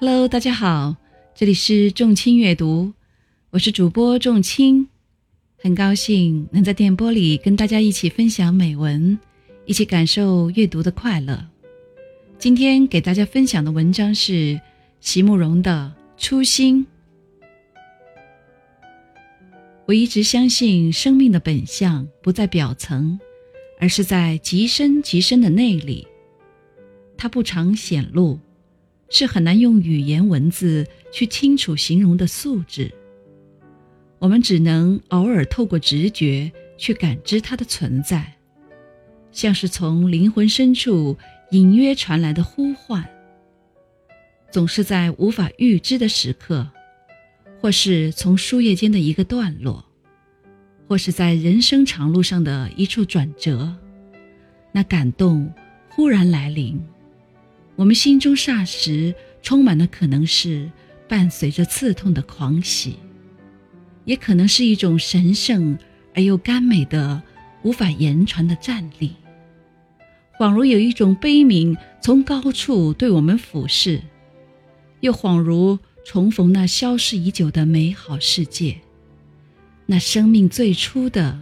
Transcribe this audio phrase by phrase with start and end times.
[0.00, 0.94] Hello，大家好，
[1.34, 2.92] 这里是众卿阅读，
[3.50, 4.86] 我是主播众卿，
[5.56, 9.18] 很高兴能在电波里跟大家一起分享美文，
[9.66, 11.44] 一起感受阅读的快乐。
[12.38, 14.60] 今天给大家分享的文章是
[15.00, 15.92] 席慕容的
[16.22, 16.86] 《初心》。
[19.86, 23.18] 我一直相信，生命的本相不在表层，
[23.80, 26.06] 而是在极深极深的内里。
[27.16, 28.38] 它不常显露。
[29.10, 32.92] 是很难用语言文字去清楚形容的素质。
[34.18, 38.34] 我们只能偶尔透过直觉去感知它的存在，
[39.30, 41.16] 像是从灵魂深处
[41.52, 43.08] 隐约传来的呼唤。
[44.50, 46.68] 总是在无法预知的时刻，
[47.60, 49.84] 或是从书页间的一个段落，
[50.88, 53.76] 或是在人生长路上的一处转折，
[54.72, 55.52] 那感动
[55.90, 56.82] 忽然来临。
[57.78, 60.68] 我们心中霎时充满了，可能是
[61.08, 62.96] 伴随着刺痛的狂喜，
[64.04, 65.78] 也可能是一种神圣
[66.12, 67.22] 而又甘美的、
[67.62, 69.12] 无法言传的站立，
[70.36, 74.02] 恍如有一种悲悯从高处对我们俯视，
[74.98, 78.78] 又恍如重逢那消失已久的美好世界，
[79.86, 81.40] 那生命最初的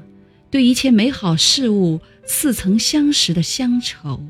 [0.51, 4.21] 对一切美好事物似曾相识的乡愁。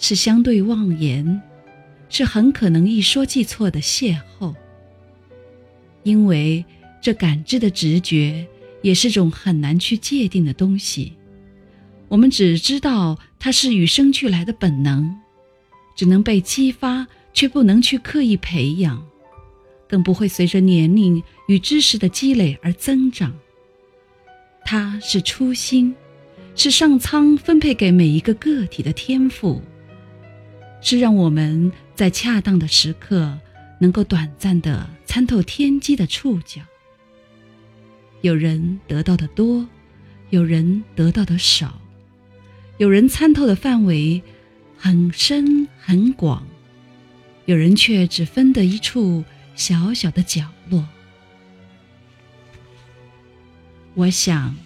[0.00, 1.40] 是相对妄言，
[2.08, 4.52] 是很可能一说即错的邂逅。
[6.02, 6.64] 因为
[7.02, 8.46] 这感知的直觉
[8.80, 11.12] 也是种很难去界定的东西，
[12.08, 15.14] 我们只知道它是与生俱来的本能，
[15.94, 19.06] 只能被激发，却不能去刻意培养，
[19.86, 23.32] 更不会随着年龄与知识的积累而增长。
[24.64, 25.94] 它是初心，
[26.56, 29.60] 是上苍分配给每一个个体的天赋。
[30.80, 33.38] 是让我们在恰当的时刻，
[33.78, 36.62] 能够短暂的参透天机的触角。
[38.22, 39.68] 有人得到的多，
[40.30, 41.80] 有人得到的少，
[42.78, 44.22] 有人参透的范围
[44.76, 46.46] 很深很广，
[47.44, 49.24] 有人却只分得一处
[49.54, 50.88] 小小的角落。
[53.94, 54.56] 我想，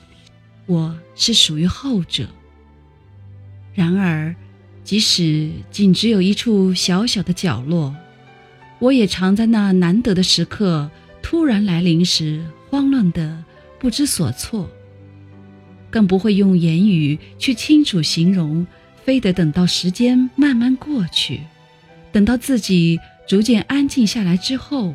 [0.67, 2.29] 我是属于后者。
[3.75, 4.35] 然而。
[4.85, 7.97] 即使仅只有一处小小的角落，
[8.79, 10.91] 我也常在那难得的时刻
[11.23, 13.43] 突然来临时慌乱的
[13.81, 14.69] 不知所措，
[15.91, 18.67] 更不会用言语去清楚形容，
[19.05, 21.41] 非得等到时间慢慢过去，
[22.13, 24.95] 等到自己逐渐安静下来之后，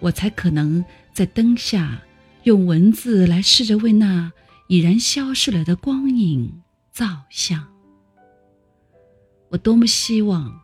[0.00, 2.02] 我才可能在灯下
[2.42, 4.32] 用文字来试着为那
[4.66, 6.60] 已然消逝了的光影
[6.90, 7.77] 造像。
[9.50, 10.60] 我多么希望，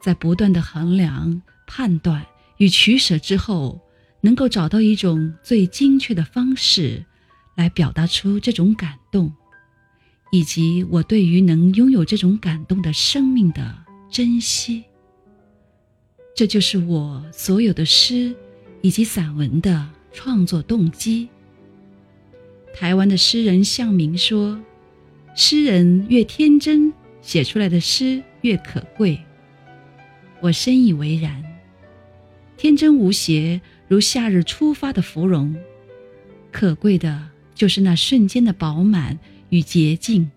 [0.00, 3.80] 在不断的衡量、判断与取舍之后，
[4.20, 7.04] 能够找到一种最精确的方式，
[7.54, 9.32] 来表达出这种感动，
[10.32, 13.76] 以及我对于能拥有这种感动的生命的
[14.10, 14.82] 珍惜。
[16.34, 18.34] 这就是我所有的诗
[18.82, 21.28] 以及散文的创作动机。
[22.74, 24.60] 台湾的诗人向明说
[25.36, 26.92] ：“诗人越天真。”
[27.24, 29.18] 写出来的诗越可贵，
[30.42, 31.42] 我深以为然。
[32.56, 35.56] 天真无邪，如夏日初发的芙蓉，
[36.52, 39.18] 可贵的就是那瞬间的饱满
[39.48, 40.30] 与洁净。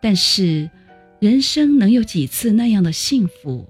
[0.00, 0.70] 但是，
[1.18, 3.68] 人生能有几次那样的幸福？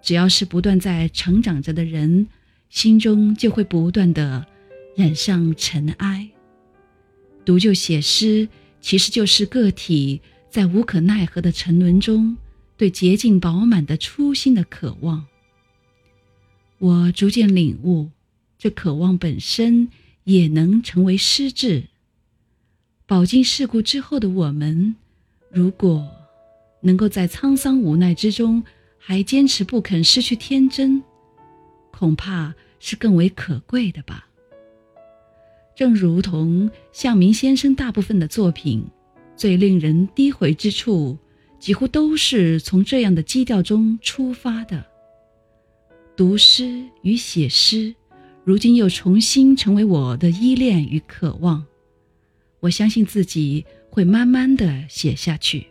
[0.00, 2.26] 只要是不断在成长着的人，
[2.70, 4.46] 心中就会不断的
[4.96, 6.30] 染上尘埃。
[7.44, 8.48] 读就写诗，
[8.80, 10.22] 其实就是个体。
[10.50, 12.36] 在无可奈何的沉沦中，
[12.76, 15.26] 对洁净饱满的初心的渴望，
[16.78, 18.08] 我逐渐领悟，
[18.58, 19.88] 这渴望本身
[20.24, 21.84] 也能成为失志。
[23.06, 24.96] 饱经世故之后的我们，
[25.50, 26.08] 如果
[26.80, 28.62] 能够在沧桑无奈之中
[28.98, 31.02] 还坚持不肯失去天真，
[31.90, 34.28] 恐怕是更为可贵的吧。
[35.76, 38.84] 正如同向明先生大部分的作品。
[39.38, 41.16] 最令人低回之处，
[41.60, 44.84] 几乎都是从这样的基调中出发的。
[46.16, 47.94] 读诗与写诗，
[48.42, 51.64] 如今又重新成为我的依恋与渴望。
[52.58, 55.68] 我相信自己会慢慢的写下去，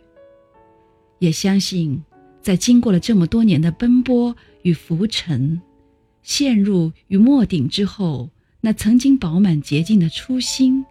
[1.18, 2.02] 也相信，
[2.40, 5.60] 在经过了这么多年的奔波与浮沉、
[6.22, 8.30] 陷入与没顶之后，
[8.62, 10.82] 那曾经饱满洁净的初心，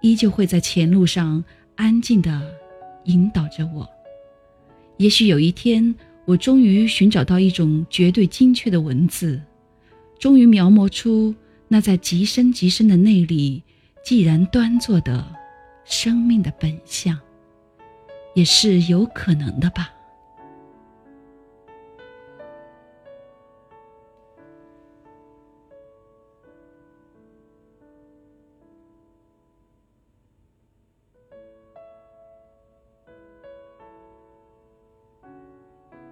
[0.00, 1.44] 依旧会在前路上。
[1.78, 2.42] 安静地
[3.04, 3.88] 引导着我。
[4.96, 5.94] 也许有一天，
[6.24, 9.40] 我终于寻找到一种绝对精确的文字，
[10.18, 11.32] 终于描摹出
[11.68, 13.62] 那在极深极深的内里
[14.04, 15.24] 既然端坐的
[15.84, 17.16] 生命的本相，
[18.34, 19.88] 也是有可能的吧。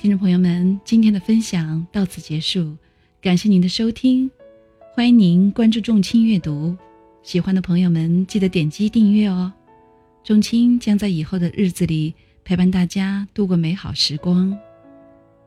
[0.07, 2.77] 听众朋友们，今天的分享到此结束，
[3.21, 4.31] 感谢您的收听，
[4.95, 6.77] 欢迎您关注众卿阅读，
[7.25, 9.53] 喜欢的朋友们记得点击订阅哦。
[10.23, 12.15] 众卿将在以后的日子里
[12.45, 14.57] 陪伴大家度过美好时光，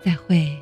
[0.03, 0.61] 再会。